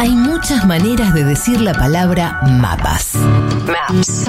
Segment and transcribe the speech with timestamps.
[0.00, 3.16] Hay muchas maneras de decir la palabra mapas.
[3.66, 4.24] Maps.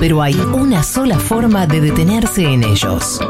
[0.00, 3.20] Pero hay una sola forma de detenerse en ellos.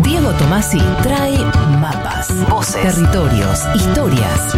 [0.00, 1.38] Diego Tomasi trae
[1.80, 4.54] mapas, voces, territorios, historias.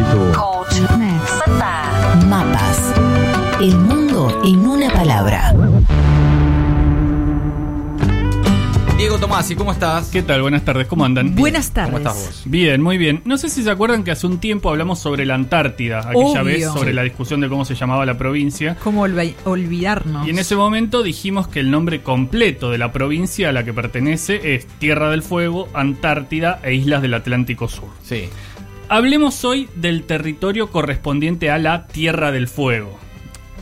[2.27, 2.93] Mapas.
[3.59, 5.55] El mundo en una palabra.
[9.19, 10.11] Diego Tomasi, ¿cómo estás?
[10.11, 10.43] ¿Qué tal?
[10.43, 11.35] Buenas tardes, ¿cómo andan?
[11.35, 11.91] Buenas tardes.
[11.93, 12.43] ¿Cómo estás vos?
[12.45, 13.21] Bien, muy bien.
[13.25, 16.45] No sé si se acuerdan que hace un tiempo hablamos sobre la Antártida, aquella Obvio.
[16.45, 18.77] vez sobre la discusión de cómo se llamaba la provincia.
[18.85, 20.25] ¿Cómo olvi- olvidarnos?
[20.25, 23.73] Y en ese momento dijimos que el nombre completo de la provincia a la que
[23.73, 27.89] pertenece es Tierra del Fuego, Antártida e Islas del Atlántico Sur.
[28.05, 28.29] Sí.
[28.89, 32.97] Hablemos hoy del territorio correspondiente a la Tierra del Fuego.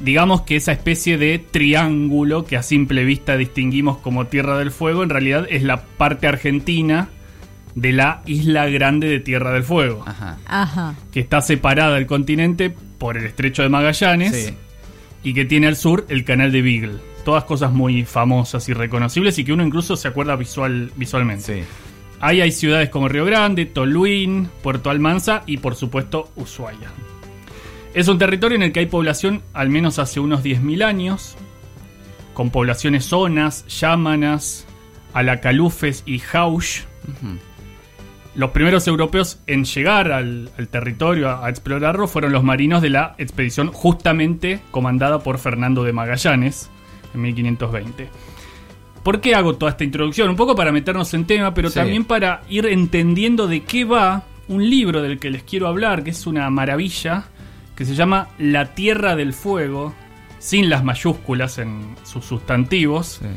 [0.00, 5.02] Digamos que esa especie de triángulo que a simple vista distinguimos como Tierra del Fuego
[5.02, 7.09] en realidad es la parte argentina
[7.74, 10.38] de la isla grande de Tierra del Fuego, Ajá.
[10.46, 10.95] Ajá.
[11.12, 14.55] que está separada del continente por el estrecho de Magallanes Sí.
[15.22, 16.98] y que tiene al sur el canal de Beagle.
[17.25, 21.62] Todas cosas muy famosas y reconocibles y que uno incluso se acuerda visual, visualmente.
[21.62, 21.69] Sí.
[22.20, 26.91] Ahí hay ciudades como Río Grande, Toluín, Puerto Almanza y por supuesto Ushuaia.
[27.97, 31.34] Es un territorio en el que hay población al menos hace unos 10.000 años,
[32.34, 34.66] con poblaciones zonas, yámanas,
[35.14, 36.80] alacalufes y jaush.
[38.34, 42.91] Los primeros europeos en llegar al, al territorio a, a explorarlo fueron los marinos de
[42.91, 46.69] la expedición justamente comandada por Fernando de Magallanes
[47.14, 48.10] en 1520.
[49.03, 50.28] ¿Por qué hago toda esta introducción?
[50.28, 51.77] Un poco para meternos en tema, pero Sí.
[51.77, 56.10] también para ir entendiendo de qué va un libro del que les quiero hablar, que
[56.10, 57.25] es una maravilla,
[57.77, 59.94] que se llama La Tierra del Fuego,
[60.38, 63.20] sin las mayúsculas en sus sustantivos.
[63.20, 63.28] Sí.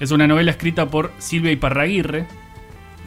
[0.00, 2.26] Es una novela escrita por Silvia Iparraguirre.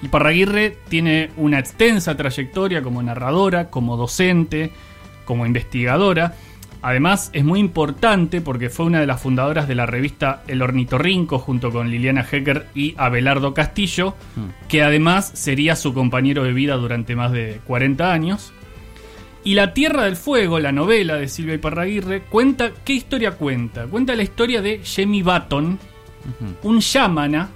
[0.02, 4.72] Iparraguirre tiene una extensa trayectoria como narradora, como docente,
[5.26, 6.36] como investigadora.
[6.82, 11.40] Además, es muy importante porque fue una de las fundadoras de la revista El Ornitorrinco
[11.40, 14.16] junto con Liliana Hecker y Abelardo Castillo,
[14.68, 18.54] que además sería su compañero de vida durante más de 40 años.
[19.46, 23.86] Y La Tierra del Fuego, la novela de Silvia Iparraguirre, cuenta, ¿qué historia cuenta?
[23.86, 25.78] Cuenta la historia de Jemmy Button,
[26.64, 27.50] un yamana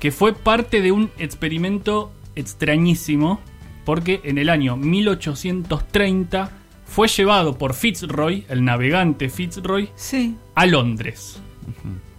[0.00, 3.40] que fue parte de un experimento extrañísimo
[3.84, 6.50] porque en el año 1830
[6.86, 10.34] fue llevado por Fitzroy, el navegante Fitzroy, Sí.
[10.54, 11.38] a Londres.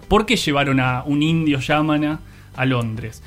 [0.08, 2.20] ¿Por qué llevaron a un indio yamana
[2.56, 3.24] a Londres?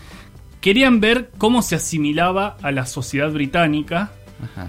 [0.60, 4.12] Querían ver cómo se asimilaba a la sociedad británica
[4.42, 4.68] Ajá.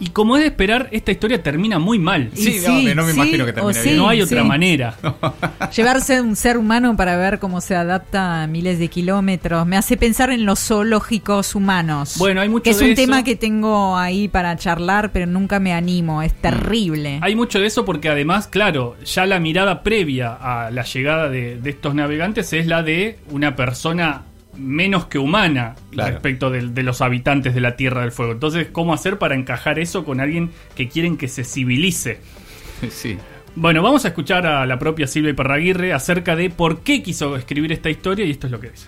[0.00, 2.30] Y como es de esperar, esta historia termina muy mal.
[2.34, 3.96] Sí, no, no me imagino que termine sí, bien.
[3.96, 4.48] no hay otra sí.
[4.48, 4.94] manera.
[5.76, 9.96] Llevarse un ser humano para ver cómo se adapta a miles de kilómetros me hace
[9.96, 12.14] pensar en los zoológicos humanos.
[12.18, 13.02] Bueno, hay mucho Que es de un eso.
[13.02, 16.22] tema que tengo ahí para charlar, pero nunca me animo.
[16.22, 17.18] Es terrible.
[17.22, 21.56] Hay mucho de eso porque además, claro, ya la mirada previa a la llegada de,
[21.60, 24.22] de estos navegantes es la de una persona
[24.58, 26.12] menos que humana Claro.
[26.12, 28.32] respecto del- de, los habitantes de la Tierra del Fuego.
[28.32, 32.20] Entonces, ¿cómo hacer para encajar eso con alguien que quieren que se civilice?
[32.90, 33.18] Sí.
[33.56, 37.72] Bueno, vamos a escuchar a la propia Silvia Iparraguirre acerca de por qué quiso escribir
[37.72, 38.86] esta historia y esto es lo que dice.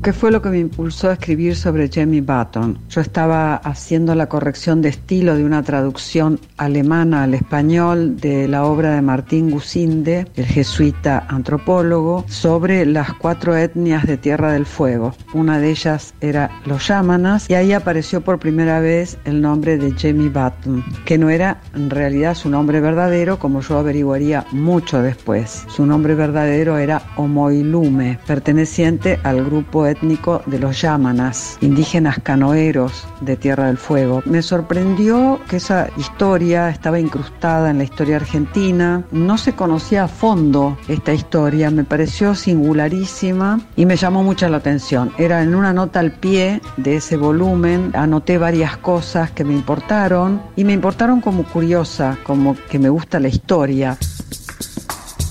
[0.00, 2.78] ¿Qué fue lo que me impulsó a escribir sobre Jamie Button?
[2.88, 8.64] Yo estaba haciendo la corrección de estilo de una traducción alemana al español de la
[8.64, 15.14] obra de Martín Gusinde, el jesuita antropólogo, sobre las cuatro etnias de Tierra del Fuego.
[15.34, 19.92] Una de ellas era los yámanas y ahí apareció por primera vez el nombre de
[19.92, 25.64] Jamie Button, que no era en realidad su nombre verdadero, como yo averiguaría mucho después.
[25.68, 33.36] Su nombre verdadero era Omoilume, perteneciente al grupo étnico de los yámanas, indígenas canoeros de
[33.36, 34.22] Tierra del Fuego.
[34.26, 39.04] Me sorprendió que esa historia estaba incrustada en la historia argentina.
[39.12, 44.58] No se conocía a fondo esta historia, me pareció singularísima y me llamó mucho la
[44.58, 45.12] atención.
[45.18, 50.40] Era en una nota al pie de ese volumen, anoté varias cosas que me importaron
[50.56, 53.96] y me importaron como curiosa, como que me gusta la historia.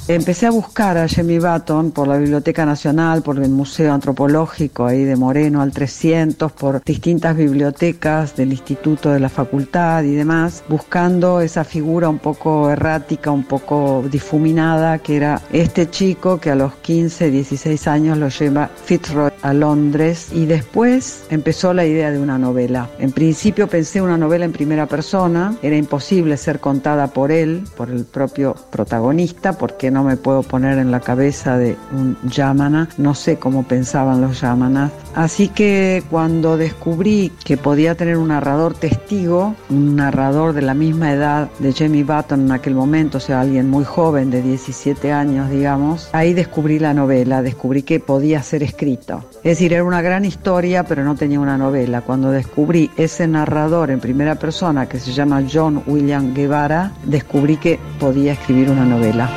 [0.09, 5.04] Empecé a buscar a Jamie Button por la Biblioteca Nacional, por el Museo Antropológico ahí
[5.04, 11.42] de Moreno al 300, por distintas bibliotecas del Instituto de la Facultad y demás, buscando
[11.42, 16.74] esa figura un poco errática, un poco difuminada, que era este chico que a los
[16.75, 22.38] 15, 16 años lo lleva Fitzroy a Londres y después empezó la idea de una
[22.38, 22.89] novela.
[23.00, 27.89] En principio pensé una novela en primera persona, era imposible ser contada por él, por
[27.89, 33.16] el propio protagonista, porque no me puedo poner en la cabeza de un yamana, no
[33.16, 34.92] sé cómo pensaban los yamanas.
[35.16, 41.13] Así que cuando descubrí que podía tener un narrador testigo, un narrador de la misma
[41.13, 45.50] edad de Jamie Button en aquel momento, o sea, alguien muy joven de 17 años,
[45.50, 49.26] digamos, ahí descubrí la novela, descubrí que podía ser escrito.
[49.38, 52.01] Es decir, era una gran historia, pero no tenía una novela.
[52.01, 57.79] Cuando descubrí ese narrador en primera persona que se llama John William Guevara, descubrí que
[58.00, 59.29] podía escribir una novela.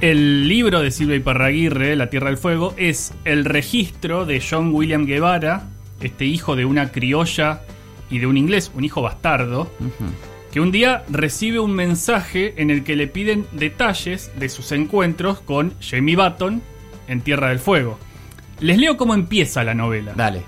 [0.00, 5.06] El libro de Silvia Iparraguirre, La Tierra del Fuego, es el registro de John William
[5.06, 5.62] Guevara,
[6.02, 7.62] este hijo de una criolla
[8.10, 9.70] y de un inglés, un hijo bastardo,
[10.52, 15.40] que un día recibe un mensaje en el que le piden detalles de sus encuentros
[15.40, 16.60] con Jamie Button
[17.08, 17.98] en Tierra del Fuego.
[18.60, 20.12] Les leo cómo empieza la novela.
[20.14, 20.42] Dale.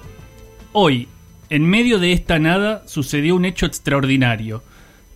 [0.72, 1.08] Hoy,
[1.48, 4.62] en medio de esta nada, sucedió un hecho extraordinario.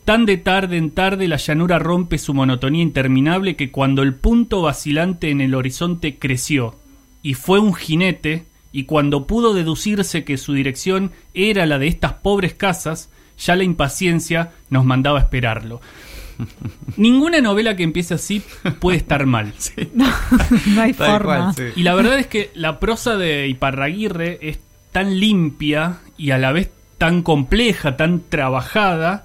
[0.04, 4.62] Tan de tarde en tarde la llanura rompe su monotonía interminable que cuando el punto
[4.62, 6.76] vacilante en el horizonte creció
[7.22, 12.14] y fue un jinete, y cuando pudo deducirse que su dirección era la de estas
[12.14, 15.80] pobres casas, ya la impaciencia nos mandaba esperarlo.
[16.96, 18.42] Ninguna novela que empiece así
[18.80, 19.52] puede estar mal.
[19.94, 20.06] No,
[20.66, 21.52] no hay Tal forma.
[21.52, 21.80] cual, sí.
[21.80, 24.58] Y la verdad es que la prosa de Iparraguirre es
[24.92, 29.24] tan limpia y a la vez tan compleja, tan trabajada,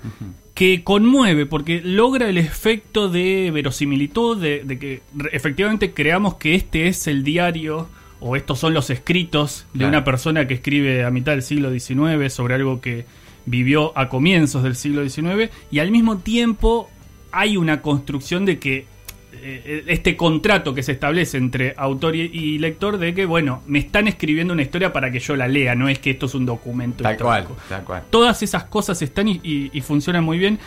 [0.54, 5.02] que conmueve porque logra el efecto de verosimilitud, de, de que
[5.34, 7.90] efectivamente creamos que este es el diario
[8.22, 9.90] o estos son los escritos de Claro.
[9.90, 13.06] una persona que escribe a mitad del siglo XIX sobre algo que
[13.46, 16.90] vivió a comienzos del siglo XIX y al mismo tiempo
[17.36, 18.86] hay una construcción de que
[19.34, 24.08] eh, este contrato que se establece entre autor y, lector de que, bueno, me están
[24.08, 27.04] escribiendo una historia para que yo la lea, no es que esto es un documento
[27.04, 27.62] Tal cual, histórico.
[27.70, 28.04] tal cual.
[28.10, 30.58] Todas esas cosas están y, y- y funcionan muy bien.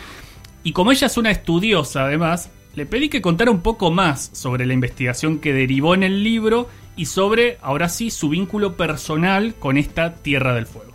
[0.63, 4.65] Y como ella es una estudiosa, además, le pedí que contara un poco más sobre
[4.67, 9.77] la investigación que derivó en el libro y sobre, ahora sí, su vínculo personal con
[9.77, 10.88] esta Tierra del Fuego.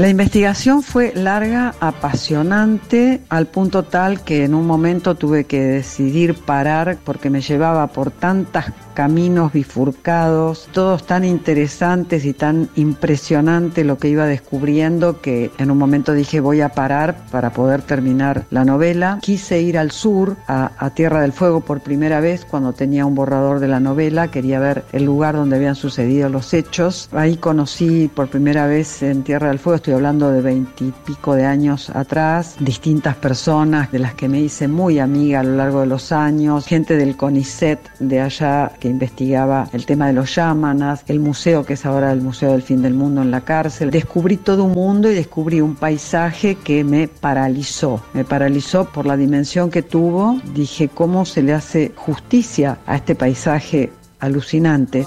[0.00, 6.36] La investigación fue larga, apasionante, al punto tal que en un momento tuve que decidir
[6.36, 8.64] parar porque me llevaba por tantos
[9.00, 15.78] caminos bifurcados, todos tan interesantes y tan impresionante lo que iba descubriendo que en un
[15.78, 19.18] momento dije voy a parar para poder terminar la novela.
[19.22, 23.14] Quise ir al sur, a, a Tierra del Fuego por primera vez cuando tenía un
[23.14, 27.08] borrador de la novela, quería ver el lugar donde habían sucedido los hechos.
[27.12, 31.88] Ahí conocí por primera vez en Tierra del Fuego, estoy hablando de veintipico de años
[31.88, 36.12] atrás, distintas personas de las que me hice muy amiga a lo largo de los
[36.12, 41.64] años, gente del CONICET de allá que investigaba el tema de los yámanas, el museo
[41.64, 43.90] que es ahora el Museo del Fin del Mundo en la cárcel.
[43.90, 49.16] Descubrí todo un mundo y descubrí un paisaje que me paralizó, me paralizó por la
[49.16, 50.40] dimensión que tuvo.
[50.54, 55.06] Dije, ¿cómo se le hace justicia a este paisaje alucinante?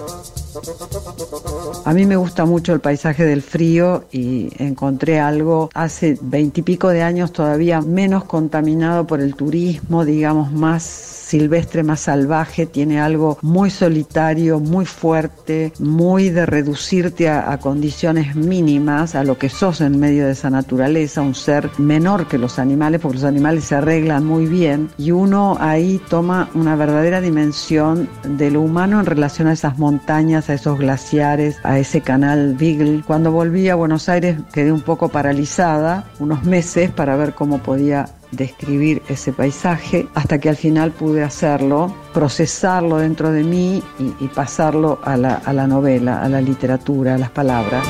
[1.86, 7.02] A mí me gusta mucho el paisaje del frío y encontré algo hace veintipico de
[7.02, 13.72] años todavía menos contaminado por el turismo, digamos más silvestre, más salvaje, tiene algo muy
[13.72, 20.28] solitario, muy fuerte, muy de reducirte a, condiciones mínimas, a lo que sos en medio
[20.28, 24.46] de esa naturaleza, un ser menor que los animales, porque los animales se arreglan muy
[24.46, 29.80] bien, y uno ahí toma una verdadera dimensión de lo humano en relación a esas
[29.80, 33.02] montañas, a esos glaciares, a ese canal Beagle.
[33.08, 38.06] Cuando volví a Buenos Aires quedé un poco paralizada, unos meses, para ver cómo podía
[38.36, 45.00] describir ese paisaje hasta que al final pude hacerlo, procesarlo dentro de mí y, pasarlo
[45.04, 47.88] a la, a la novela, a la literatura, a las palabras.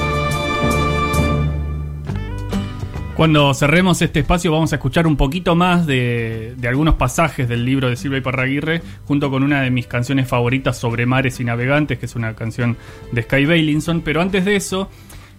[3.16, 7.64] Cuando cerremos este espacio vamos a escuchar un poquito más de, de algunos pasajes del
[7.64, 12.00] libro de Silvia Iparraguirre junto con una de mis canciones favoritas sobre mares y navegantes,
[12.00, 12.76] que es una canción
[13.12, 14.02] de Sky Bailinson.
[14.02, 14.90] Pero antes de eso,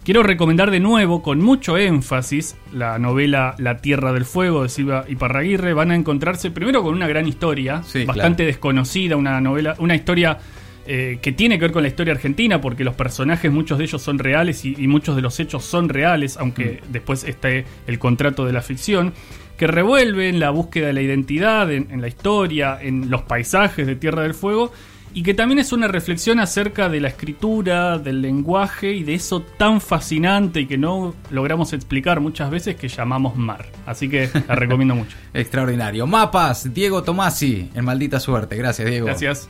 [0.05, 5.05] quiero recomendar de nuevo, con mucho énfasis, la novela La Tierra del Fuego de Silvia
[5.09, 5.73] Iparraguirre.
[5.73, 10.39] Van a encontrarse primero con una gran historia, Sí, bastante desconocida, una novela, una historia
[10.87, 14.03] eh, que tiene que ver con la historia argentina, porque los personajes, muchos de ellos
[14.03, 18.45] son reales y, y muchos de los hechos son reales, aunque después esté el contrato
[18.45, 19.15] de la ficción,
[19.57, 23.97] que revuelven la búsqueda de la identidad en, en la historia, en los paisajes de
[23.97, 24.73] Tierra del Fuego,
[25.15, 29.43] y que también es una reflexión acerca de la escritura, del lenguaje y de eso
[29.43, 33.67] tan fascinante y que no logramos explicar muchas veces que llamamos mar.
[33.87, 35.17] Así que la recomiendo mucho.
[35.33, 36.07] Extraordinario.
[36.09, 38.57] Mapas, Diego Tomasi, en maldita suerte.
[38.57, 39.07] Gracias, Diego.
[39.07, 39.49] Gracias.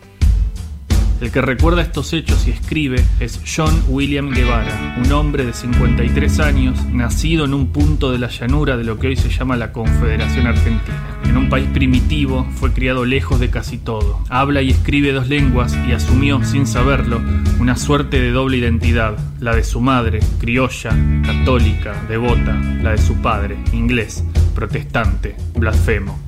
[1.21, 6.40] El que recuerda estos hechos y escribe es John William Guevara, un hombre de 53
[6.40, 9.73] años, nacido en un punto de la llanura de lo que hoy se llama la
[9.73, 11.21] Confederación Argentina.
[11.25, 14.21] En un país primitivo, fue criado lejos de casi todo.
[14.28, 17.21] Habla y escribe dos lenguas y asumió, sin saberlo,
[17.59, 20.90] una suerte de doble identidad, la de su madre, criolla,
[21.25, 26.18] católica, devota, la de su padre, inglés, protestante, blasfemo.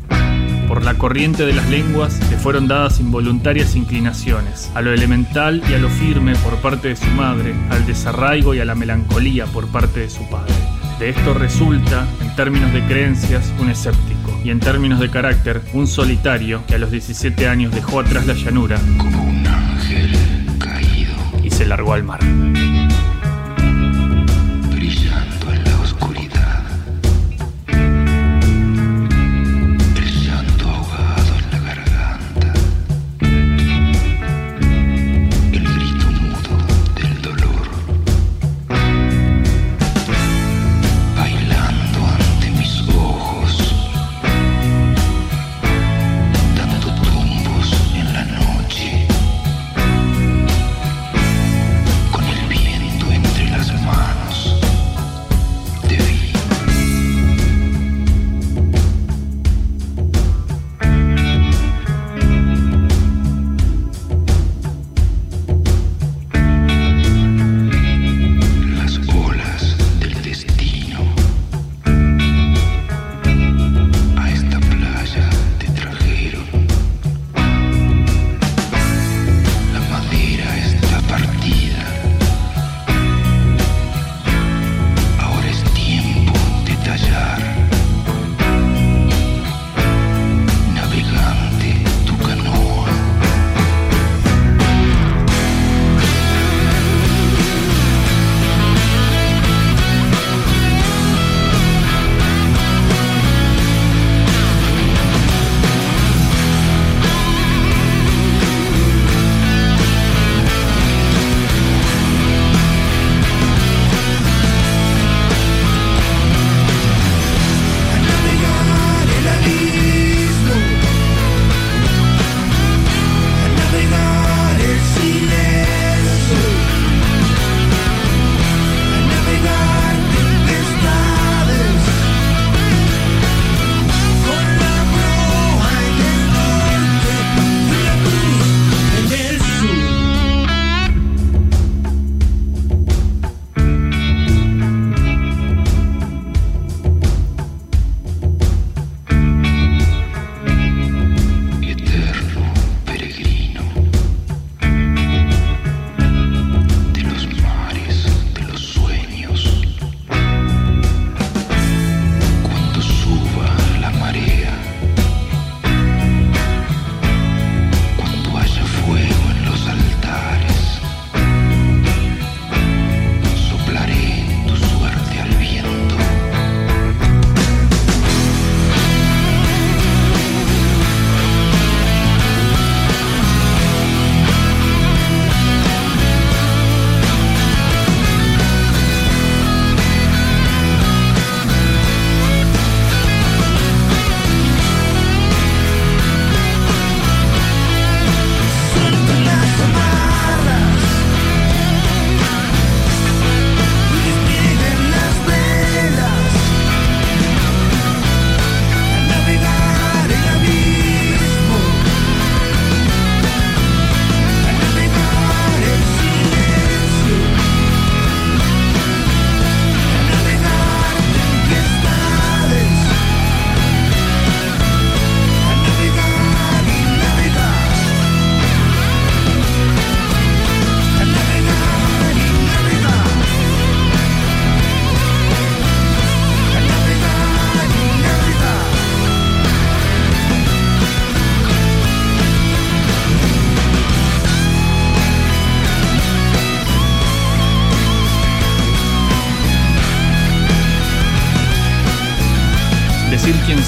[0.69, 5.75] Por la corriente de las lenguas le fueron dadas involuntarias inclinaciones, a lo elemental y
[5.75, 9.69] a lo firme por parte de su madre, al desarraigo y a la melancolía por
[9.69, 10.55] parte de su padre.
[10.99, 15.87] De esto resulta, en términos de creencias, un escéptico, y en términos de carácter, un
[15.87, 20.17] solitario que a los 17 años dejó atrás la llanura como un ángel
[20.59, 22.21] caído, y se largó al mar.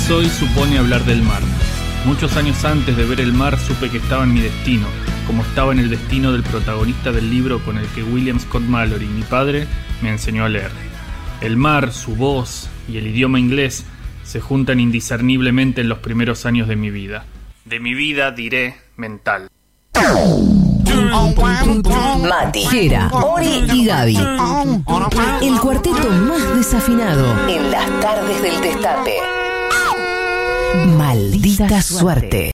[0.08, 1.42] Soy supone hablar del mar.
[2.06, 4.86] Muchos años antes de ver el mar supe que estaba en mi destino,
[5.26, 9.04] como estaba en el destino del protagonista del libro con el que William Scott Mallory,
[9.04, 9.66] mi padre,
[10.00, 10.70] me enseñó a leer.
[11.42, 13.84] El mar, su voz y el idioma inglés
[14.24, 17.26] se juntan indiscerniblemente en los primeros años de mi vida.
[17.66, 19.48] De mi vida diré mental.
[22.26, 24.16] Mati, Jera, Ori y Gaby.
[25.42, 29.47] El cuarteto más desafinado en las tardes del destape.
[30.74, 32.46] Maldita suerte.